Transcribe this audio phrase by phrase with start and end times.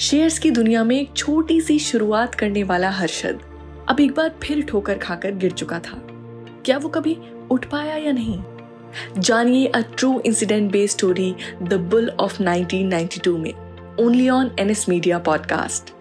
[0.00, 3.40] Shares की दुनिया में एक छोटी सी शुरुआत करने वाला हर्षद
[3.88, 5.98] अब एक बार फिर ठोकर खाकर गिर चुका था।
[6.64, 7.18] क्या वो कभी
[7.50, 8.42] उठ पाया या नहीं?
[9.18, 13.54] जानिए a true incident based story the bull of 1992 में
[14.00, 15.94] only on NS media podcast